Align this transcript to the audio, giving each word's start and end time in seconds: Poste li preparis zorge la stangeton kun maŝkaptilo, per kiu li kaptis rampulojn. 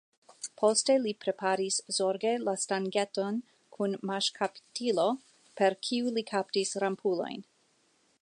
Poste 0.59 0.93
li 1.01 1.11
preparis 1.25 1.75
zorge 1.97 2.31
la 2.45 2.55
stangeton 2.61 3.37
kun 3.77 3.93
maŝkaptilo, 4.11 5.07
per 5.61 5.77
kiu 5.89 6.15
li 6.19 6.27
kaptis 6.33 6.73
rampulojn. 6.85 7.47